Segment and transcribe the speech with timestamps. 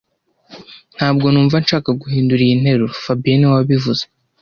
[0.95, 4.03] Ntabwo numva nshaka guhindura iyi nteruro fabien niwe wabivuze